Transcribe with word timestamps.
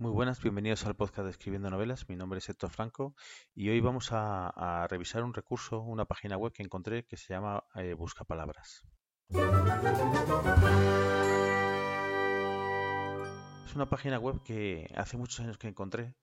Muy 0.00 0.12
buenas, 0.12 0.40
bienvenidos 0.40 0.86
al 0.86 0.94
podcast 0.94 1.24
de 1.24 1.30
Escribiendo 1.30 1.70
Novelas. 1.70 2.08
Mi 2.08 2.14
nombre 2.14 2.38
es 2.38 2.48
Héctor 2.48 2.70
Franco 2.70 3.16
y 3.52 3.68
hoy 3.68 3.80
vamos 3.80 4.10
a, 4.12 4.86
revisar 4.88 5.24
un 5.24 5.34
recurso, 5.34 5.80
una 5.80 6.04
página 6.04 6.36
web 6.36 6.52
que 6.52 6.62
encontré 6.62 7.04
que 7.04 7.16
se 7.16 7.34
llama 7.34 7.64
eh, 7.74 7.94
Busca 7.94 8.24
Palabras. 8.24 8.84
Es 13.66 13.74
una 13.74 13.88
página 13.90 14.20
web 14.20 14.40
que 14.44 14.88
hace 14.96 15.16
muchos 15.16 15.40
años 15.40 15.58
que 15.58 15.66
encontré 15.66 16.14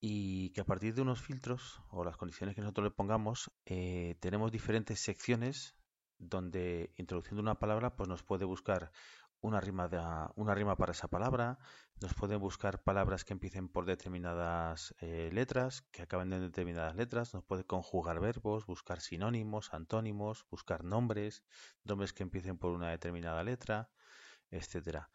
y 0.00 0.50
que 0.50 0.60
a 0.60 0.64
partir 0.64 0.94
de 0.94 1.02
unos 1.02 1.20
filtros 1.20 1.82
o 1.90 2.04
las 2.04 2.16
condiciones 2.16 2.54
que 2.54 2.60
nosotros 2.60 2.84
le 2.84 2.90
pongamos 2.92 3.50
eh, 3.64 4.14
tenemos 4.20 4.52
diferentes 4.52 5.00
secciones 5.00 5.74
donde 6.18 6.92
introduciendo 6.96 7.42
una 7.42 7.58
palabra 7.58 7.96
pues 7.96 8.08
nos 8.08 8.22
puede 8.22 8.44
buscar 8.44 8.92
una 9.46 9.60
rima, 9.60 9.88
de, 9.88 9.98
una 10.34 10.54
rima 10.54 10.76
para 10.76 10.92
esa 10.92 11.08
palabra, 11.08 11.58
nos 12.00 12.12
pueden 12.14 12.40
buscar 12.40 12.82
palabras 12.82 13.24
que 13.24 13.32
empiecen 13.32 13.68
por 13.68 13.86
determinadas 13.86 14.94
eh, 15.00 15.30
letras, 15.32 15.82
que 15.92 16.02
acaben 16.02 16.32
en 16.32 16.40
determinadas 16.40 16.96
letras, 16.96 17.32
nos 17.32 17.44
puede 17.44 17.64
conjugar 17.64 18.20
verbos, 18.20 18.66
buscar 18.66 19.00
sinónimos, 19.00 19.72
antónimos, 19.72 20.46
buscar 20.50 20.84
nombres, 20.84 21.44
nombres 21.84 22.12
que 22.12 22.24
empiecen 22.24 22.58
por 22.58 22.72
una 22.72 22.90
determinada 22.90 23.42
letra, 23.44 23.90
etcétera. 24.50 25.10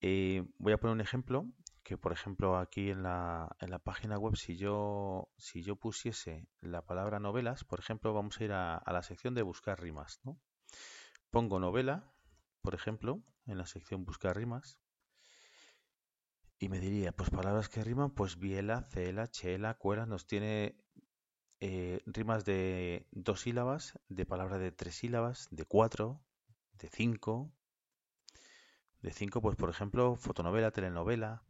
Eh, 0.00 0.44
voy 0.58 0.72
a 0.72 0.78
poner 0.78 0.94
un 0.94 1.00
ejemplo 1.00 1.46
que 1.82 1.96
por 1.96 2.12
ejemplo 2.12 2.58
aquí 2.58 2.90
en 2.90 3.04
la, 3.04 3.56
en 3.60 3.70
la 3.70 3.78
página 3.78 4.18
web 4.18 4.36
si 4.36 4.56
yo 4.56 5.30
si 5.38 5.62
yo 5.62 5.76
pusiese 5.76 6.48
la 6.60 6.84
palabra 6.84 7.20
novelas 7.20 7.64
por 7.64 7.78
ejemplo 7.78 8.12
vamos 8.12 8.40
a 8.40 8.44
ir 8.44 8.52
a, 8.52 8.82
la 8.86 9.02
sección 9.02 9.34
de 9.34 9.42
buscar 9.42 9.80
rimas 9.80 10.20
pongo 11.30 11.60
novela 11.60 12.12
por 12.66 12.74
ejemplo, 12.74 13.22
en 13.46 13.58
la 13.58 13.66
sección 13.66 14.04
buscar 14.04 14.36
rimas. 14.36 14.80
Y 16.58 16.68
me 16.68 16.80
diría, 16.80 17.12
pues 17.12 17.30
palabras 17.30 17.68
que 17.68 17.84
riman, 17.84 18.10
pues 18.10 18.40
biela, 18.40 18.82
cela, 18.90 19.30
chela, 19.30 19.74
cuela, 19.74 20.04
nos 20.04 20.26
tiene 20.26 20.74
eh, 21.60 22.02
rimas 22.06 22.44
de 22.44 23.06
dos 23.12 23.42
sílabas, 23.42 24.00
de 24.08 24.26
palabras 24.26 24.58
de 24.58 24.72
tres 24.72 24.96
sílabas, 24.96 25.46
de 25.52 25.64
cuatro, 25.64 26.20
de 26.72 26.88
cinco. 26.88 27.52
De 29.00 29.12
cinco, 29.12 29.40
pues 29.40 29.54
por 29.54 29.70
ejemplo, 29.70 30.16
fotonovela, 30.16 30.72
telenovela. 30.72 31.44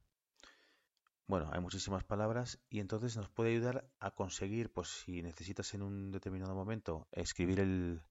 Bueno, 1.26 1.48
hay 1.50 1.62
muchísimas 1.62 2.04
palabras 2.04 2.60
y 2.68 2.80
entonces 2.80 3.16
nos 3.16 3.30
puede 3.30 3.52
ayudar 3.52 3.90
a 4.00 4.10
conseguir, 4.10 4.70
pues 4.70 4.88
si 4.88 5.22
necesitas 5.22 5.72
en 5.72 5.80
un 5.80 6.10
determinado 6.10 6.54
momento 6.54 7.08
escribir 7.10 7.60
el, 7.60 8.02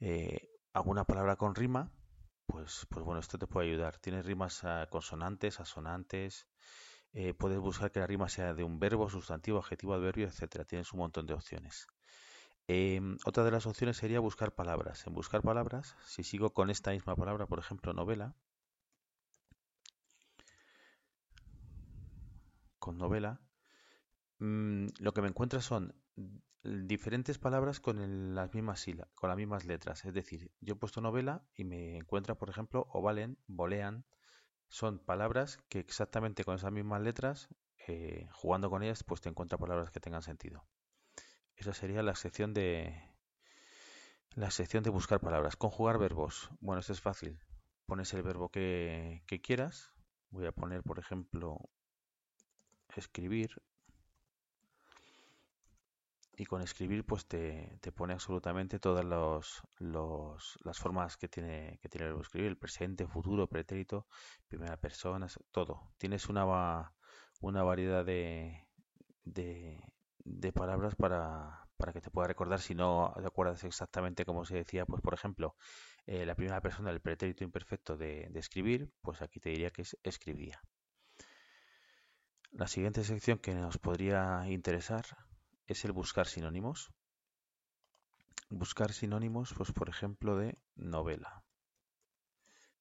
eh, 0.00 0.50
alguna 0.74 1.04
palabra 1.04 1.36
con 1.36 1.54
rima, 1.54 1.90
pues, 2.46 2.86
pues 2.88 3.04
bueno, 3.04 3.20
esto 3.20 3.38
te 3.38 3.46
puede 3.46 3.68
ayudar. 3.68 3.98
Tienes 3.98 4.24
rimas 4.26 4.62
consonantes, 4.90 5.60
asonantes. 5.60 6.46
Eh, 7.12 7.34
puedes 7.34 7.58
buscar 7.58 7.92
que 7.92 8.00
la 8.00 8.06
rima 8.06 8.28
sea 8.28 8.54
de 8.54 8.64
un 8.64 8.78
verbo, 8.78 9.08
sustantivo, 9.08 9.58
adjetivo, 9.58 9.94
adverbio, 9.94 10.26
etcétera. 10.26 10.64
Tienes 10.64 10.92
un 10.92 11.00
montón 11.00 11.26
de 11.26 11.34
opciones. 11.34 11.86
Em, 12.66 13.18
otra 13.26 13.44
de 13.44 13.50
las 13.50 13.66
opciones 13.66 13.96
sería 13.98 14.20
buscar 14.20 14.54
palabras. 14.54 15.06
En 15.06 15.14
buscar 15.14 15.42
palabras, 15.42 15.96
si 16.06 16.24
sigo 16.24 16.50
con 16.50 16.70
esta 16.70 16.92
misma 16.92 17.14
palabra, 17.16 17.46
por 17.46 17.58
ejemplo, 17.58 17.92
novela, 17.92 18.34
con 22.78 22.98
novela, 22.98 23.40
mm, 24.38 24.88
lo 25.00 25.12
que 25.12 25.22
me 25.22 25.28
encuentra 25.28 25.60
son 25.60 25.94
diferentes 26.64 27.38
palabras 27.38 27.78
con 27.78 28.34
las 28.34 28.54
mismas 28.54 28.84
con 29.14 29.28
las 29.28 29.36
mismas 29.36 29.64
letras. 29.64 30.04
Es 30.04 30.14
decir, 30.14 30.50
yo 30.60 30.74
he 30.74 30.76
puesto 30.76 31.00
novela 31.00 31.44
y 31.54 31.64
me 31.64 31.96
encuentra, 31.96 32.36
por 32.36 32.50
ejemplo, 32.50 32.86
ovalen, 32.90 33.38
volean. 33.46 34.04
Son 34.68 34.98
palabras 34.98 35.58
que 35.68 35.78
exactamente 35.78 36.42
con 36.42 36.56
esas 36.56 36.72
mismas 36.72 37.02
letras, 37.02 37.48
eh, 37.86 38.28
jugando 38.32 38.70
con 38.70 38.82
ellas, 38.82 39.04
pues 39.04 39.20
te 39.20 39.28
encuentra 39.28 39.58
palabras 39.58 39.90
que 39.90 40.00
tengan 40.00 40.22
sentido. 40.22 40.66
Esa 41.54 41.74
sería 41.74 42.02
la 42.02 42.16
sección 42.16 42.54
de 42.54 43.14
la 44.30 44.50
sección 44.50 44.82
de 44.82 44.90
buscar 44.90 45.20
palabras. 45.20 45.56
Conjugar 45.56 45.98
verbos. 45.98 46.50
Bueno, 46.60 46.80
esto 46.80 46.92
es 46.92 47.00
fácil. 47.00 47.38
Pones 47.86 48.12
el 48.14 48.22
verbo 48.22 48.48
que, 48.48 49.22
que 49.26 49.40
quieras. 49.40 49.92
Voy 50.30 50.46
a 50.46 50.52
poner, 50.52 50.82
por 50.82 50.98
ejemplo, 50.98 51.58
escribir 52.96 53.62
y 56.36 56.46
con 56.46 56.62
escribir 56.62 57.04
pues 57.04 57.26
te, 57.26 57.78
pone 57.94 58.12
absolutamente 58.12 58.78
todas 58.78 59.04
los, 59.04 59.62
las 60.64 60.78
formas 60.78 61.16
que 61.16 61.28
tiene 61.28 61.78
que 61.80 61.88
tiene 61.88 62.08
el 62.08 62.20
escribir, 62.20 62.48
el 62.48 62.56
presente, 62.56 63.06
futuro, 63.06 63.46
pretérito, 63.46 64.06
primera 64.48 64.76
persona, 64.76 65.28
todo. 65.52 65.92
Tienes 65.98 66.28
una, 66.28 66.92
una 67.40 67.62
variedad 67.62 68.04
de, 68.04 68.66
de, 69.24 70.52
palabras 70.52 70.94
para, 70.96 71.68
para, 71.76 71.92
que 71.92 72.00
te 72.00 72.10
pueda 72.10 72.28
recordar 72.28 72.60
si 72.60 72.74
no 72.74 73.14
te 73.16 73.26
acuerdas 73.26 73.62
exactamente 73.64 74.24
como 74.24 74.44
se 74.44 74.56
decía, 74.56 74.86
pues 74.86 75.02
por 75.02 75.14
ejemplo, 75.14 75.56
eh, 76.06 76.26
la 76.26 76.34
primera 76.34 76.60
persona 76.60 76.90
del 76.90 77.00
pretérito 77.00 77.44
imperfecto 77.44 77.96
de, 77.96 78.28
de 78.30 78.40
escribir, 78.40 78.90
pues 79.02 79.22
aquí 79.22 79.40
te 79.40 79.50
diría 79.50 79.70
que 79.70 79.82
es 79.82 79.96
escribía. 80.02 80.60
La 82.52 82.68
siguiente 82.68 83.02
sección 83.04 83.38
que 83.38 83.52
nos 83.54 83.78
podría 83.78 84.44
interesar 84.48 85.04
es 85.66 85.84
el 85.84 85.92
buscar 85.92 86.26
sinónimos. 86.26 86.92
Buscar 88.50 88.92
sinónimos, 88.92 89.54
pues 89.54 89.72
por 89.72 89.88
ejemplo, 89.88 90.36
de 90.36 90.58
novela. 90.74 91.44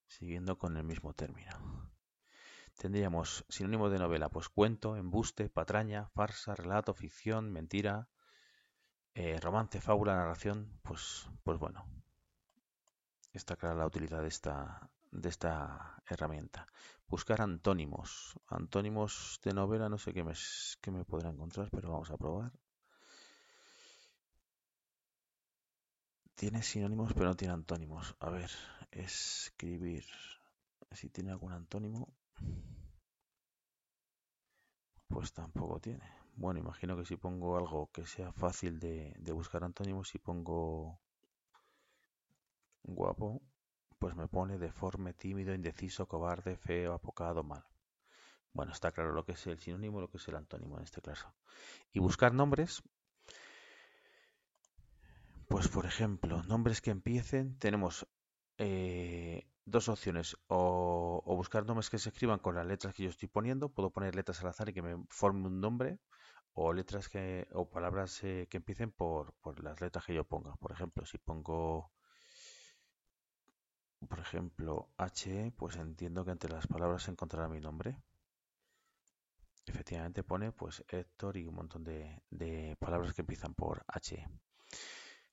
Siguiendo 0.08 0.58
con 0.58 0.78
el 0.78 0.84
mismo 0.84 1.14
término. 1.14 1.92
Tendríamos 2.78 3.46
sinónimos 3.50 3.92
de 3.92 4.00
novela, 4.00 4.30
pues 4.30 4.50
cuento, 4.50 4.98
embuste, 4.98 5.50
patraña, 5.50 6.10
farsa, 6.10 6.56
relato, 6.56 6.94
ficción, 6.94 7.52
mentira, 7.52 8.10
eh, 9.14 9.40
romance, 9.40 9.80
fábula, 9.80 10.16
narración, 10.16 10.80
pues, 10.82 11.28
pues 11.44 11.60
bueno. 11.60 11.86
Está 13.32 13.56
clara 13.56 13.76
la 13.76 13.88
utilidad 13.88 14.22
de 14.22 14.28
esta, 14.28 14.92
de 15.12 15.30
esta 15.30 16.02
herramienta. 16.08 16.68
Buscar 17.08 17.42
antónimos. 17.42 18.40
Antónimos 18.48 19.40
de 19.44 19.54
novela, 19.54 19.88
no 19.90 19.98
sé 19.98 20.14
qué 20.14 20.24
me, 20.24 20.34
qué 20.82 20.92
me 20.92 21.06
podrá 21.06 21.30
encontrar, 21.30 21.70
pero 21.72 21.92
vamos 21.92 22.12
a 22.12 22.18
probar. 22.18 22.52
Tiene 26.36 26.64
sinónimos, 26.64 27.14
pero 27.14 27.28
no 27.28 27.36
tiene 27.36 27.54
antónimos. 27.54 28.16
A 28.20 28.30
ver, 28.30 28.50
escribir. 28.92 30.06
Si 30.92 31.10
tiene 31.10 31.32
algún 31.32 31.52
antónimo, 31.52 32.14
pues 35.08 35.32
tampoco 35.34 35.80
tiene. 35.80 36.04
Bueno, 36.36 36.60
imagino 36.60 36.98
que 36.98 37.06
si 37.06 37.16
pongo 37.16 37.58
algo 37.58 37.92
que 37.92 38.06
sea 38.06 38.32
fácil 38.34 38.80
de, 38.80 39.16
buscar 39.34 39.64
antónimos, 39.64 40.10
si 40.10 40.20
pongo 40.20 41.00
guapo, 42.84 43.42
pues 44.00 44.16
me 44.16 44.28
pone 44.28 44.58
deforme, 44.58 45.14
tímido, 45.14 45.54
indeciso, 45.54 46.08
cobarde, 46.08 46.58
feo, 46.58 46.94
apocado, 46.94 47.44
mal. 47.44 47.64
Bueno, 48.52 48.72
está 48.72 48.92
claro 48.92 49.14
lo 49.14 49.26
que 49.26 49.34
es 49.34 49.48
el 49.48 49.60
sinónimo 49.60 50.02
lo 50.02 50.10
que 50.10 50.18
es 50.18 50.28
el 50.28 50.36
antónimo 50.36 50.78
en 50.78 50.84
este 50.84 51.02
caso. 51.02 51.34
Y 51.92 52.00
buscar 52.00 52.34
nombres, 52.34 52.84
pues 55.63 55.72
por 55.74 55.85
ejemplo, 55.85 56.44
nombres 56.44 56.81
que 56.81 56.91
empiecen, 56.91 57.57
tenemos 57.57 58.06
eh, 58.57 59.47
dos 59.63 59.88
opciones, 59.88 60.35
o, 60.47 61.24
buscar 61.38 61.66
nombres 61.66 61.90
que 61.90 62.00
se 62.00 62.09
escriban 62.09 62.40
con 62.40 62.56
las 62.56 62.66
letras 62.68 62.94
que 62.94 63.03
yo 63.03 63.09
estoy 63.09 63.29
poniendo, 63.29 63.69
puedo 63.69 63.90
poner 63.90 64.13
letras 64.13 64.41
al 64.41 64.50
azar 64.50 64.68
y 64.68 64.73
que 64.73 64.81
me 64.81 65.06
forme 65.07 65.47
un 65.47 65.62
nombre, 65.62 66.00
o 66.52 66.73
letras 66.73 67.07
que, 67.07 67.47
o 67.53 67.69
palabras 67.69 68.22
eh, 68.25 68.47
que 68.50 68.57
empiecen 68.57 68.91
por, 68.91 69.35
las 69.63 69.79
letras 69.79 70.03
que 70.06 70.13
yo 70.13 70.25
ponga. 70.25 70.53
Por 70.57 70.73
ejemplo, 70.73 71.06
si 71.06 71.18
pongo, 71.18 71.94
por 74.09 74.19
ejemplo, 74.19 74.90
H, 74.97 75.53
pues 75.56 75.78
entiendo 75.78 76.25
que 76.25 76.31
entre 76.31 76.52
las 76.52 76.68
palabras 76.68 77.07
encontrará 77.07 77.47
mi 77.47 77.62
nombre. 77.62 78.03
Efectivamente 79.66 80.23
pone 80.23 80.52
pues 80.52 80.84
Héctor 80.90 81.38
y 81.38 81.47
un 81.47 81.55
montón 81.55 81.85
de 81.85 82.76
palabras 82.79 83.14
que 83.14 83.22
empiezan 83.22 83.53
por 83.53 83.85
H. 83.88 84.28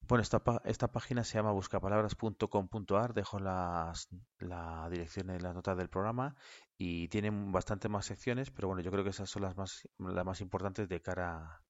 Bueno, 0.09 0.23
esta, 0.23 0.43
esta 0.65 0.89
página 0.91 1.23
se 1.25 1.39
llama 1.39 1.53
buscapalabras.com.ar, 1.53 3.15
dejo 3.15 3.39
las, 3.39 4.09
la 4.39 4.89
dirección 4.91 5.31
en 5.31 5.43
las 5.43 5.55
notas 5.55 5.77
del 5.77 5.89
programa 5.89 6.35
y 6.77 7.09
tiene 7.09 7.31
bastante 7.33 7.89
más 7.89 8.07
secciones, 8.07 8.51
pero 8.51 8.69
bueno, 8.69 8.83
yo 8.83 8.91
creo 8.91 9.05
que 9.05 9.11
esas 9.11 9.31
son 9.31 9.43
las 9.43 9.57
más, 9.57 9.89
las 9.99 10.25
más 10.25 10.41
importantes 10.41 10.89
de 10.89 11.01
cara 11.01 11.63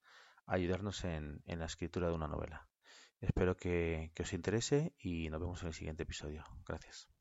a 0.47 0.55
ayudarnos 0.55 1.05
en, 1.05 1.43
en 1.47 1.59
la 1.59 1.67
escritura 1.67 2.09
de 2.09 2.15
una 2.15 2.29
novela. 2.29 2.69
Espero 3.21 3.57
que, 3.57 4.11
que 4.15 4.23
os 4.23 4.33
interese 4.33 4.95
y 4.99 5.29
nos 5.29 5.41
vemos 5.41 5.61
en 5.63 5.69
el 5.69 5.75
siguiente 5.75 6.05
episodio. 6.05 6.45
Gracias. 6.67 7.20